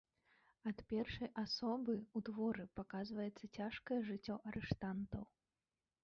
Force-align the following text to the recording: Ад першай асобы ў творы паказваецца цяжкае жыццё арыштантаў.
Ад 0.69 0.77
першай 0.91 1.27
асобы 1.41 1.93
ў 1.97 2.19
творы 2.29 2.65
паказваецца 2.79 3.49
цяжкае 3.57 3.99
жыццё 4.09 4.39
арыштантаў. 4.53 5.23